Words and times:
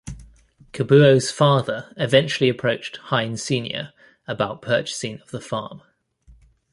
Kabuo's 0.73 1.29
father 1.29 1.93
eventually 1.95 2.49
approached 2.49 2.97
Heine 2.97 3.37
Senior 3.37 3.93
about 4.27 4.63
purchasing 4.63 5.21
of 5.21 5.29
the 5.29 5.39
farm. 5.39 5.83